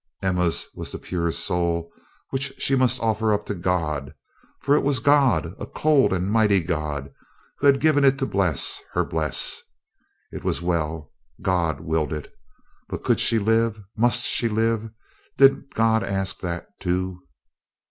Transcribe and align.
Emma's 0.23 0.65
was 0.73 0.91
the 0.91 0.97
pure 0.97 1.31
soul 1.31 1.91
which 2.31 2.51
she 2.57 2.73
must 2.75 2.99
offer 3.01 3.31
up 3.31 3.45
to 3.45 3.53
God; 3.53 4.15
for 4.59 4.75
it 4.75 4.81
was 4.83 4.97
God, 4.97 5.53
a 5.59 5.67
cold 5.67 6.11
and 6.11 6.31
mighty 6.31 6.59
God, 6.63 7.13
who 7.59 7.67
had 7.67 7.79
given 7.79 8.03
it 8.03 8.17
to 8.17 8.25
Bles 8.25 8.81
her 8.93 9.05
Bles. 9.05 9.61
It 10.31 10.43
was 10.43 10.59
well; 10.59 11.11
God 11.43 11.81
willed 11.81 12.13
it. 12.13 12.33
But 12.89 13.03
could 13.03 13.19
she 13.19 13.37
live? 13.37 13.79
Must 13.95 14.23
she 14.25 14.49
live? 14.49 14.89
Did 15.37 15.71
God 15.75 16.01
ask 16.01 16.39
that, 16.39 16.65
too? 16.79 17.21